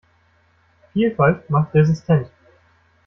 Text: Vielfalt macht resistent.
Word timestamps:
Vielfalt 0.95 1.47
macht 1.51 1.75
resistent. 1.75 2.27